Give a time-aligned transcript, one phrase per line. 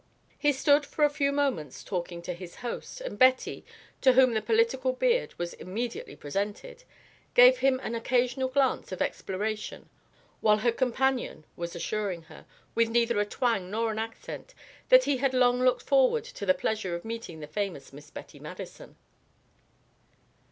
[0.39, 3.63] He stood for a few moments talking to his host, and Betty,
[4.01, 6.83] to whom the political beard was immediately presented,
[7.35, 9.91] gave him an occasional glance of exploration
[10.39, 14.55] while her companion was assuring her, with neither a twang nor an accent,
[14.89, 18.39] that he had long looked forward to the pleasure of meeting the famous Miss Betty
[18.39, 18.95] Madison.